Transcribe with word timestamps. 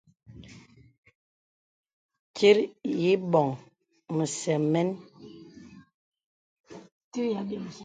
Tit 2.35 2.57
yə 2.99 3.11
îbɔ̀ŋ 3.17 3.47
mə̄zɛ̄ 4.15 4.57
mēn. 4.71 4.89